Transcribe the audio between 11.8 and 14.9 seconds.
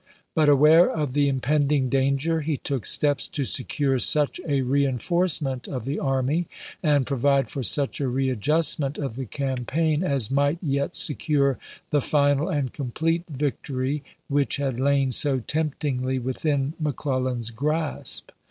the final and complete victory which had